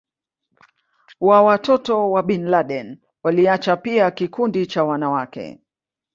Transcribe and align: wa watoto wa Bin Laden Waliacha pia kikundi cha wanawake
wa 1.21 1.41
watoto 1.43 2.11
wa 2.11 2.23
Bin 2.23 2.47
Laden 2.47 2.97
Waliacha 3.23 3.77
pia 3.77 4.11
kikundi 4.11 4.65
cha 4.67 4.83
wanawake 4.83 5.61